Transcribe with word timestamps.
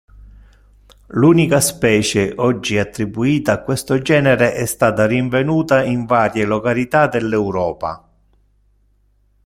L'unica 1.09 1.59
specie 1.61 2.33
oggi 2.37 2.79
attribuita 2.79 3.51
a 3.51 3.61
questo 3.61 4.01
genere 4.01 4.55
è 4.55 4.65
stata 4.65 5.05
rinvenuta 5.05 5.83
in 5.83 6.05
varie 6.05 6.43
località 6.43 7.05
dell'Europa. 7.05 8.03